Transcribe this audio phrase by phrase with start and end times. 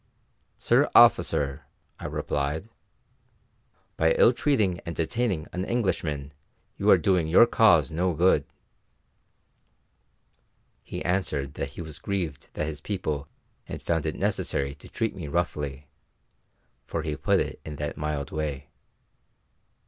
[0.57, 1.67] "Sir officer,"
[1.99, 2.67] I replied,
[3.97, 6.33] "by ill treating and detaining an Englishman
[6.75, 8.43] you are doing your cause no good."
[10.81, 13.27] He answered that he was grieved that his people
[13.65, 15.85] had found it necessary to treat me roughly,
[16.87, 18.71] for he put it in that mild way.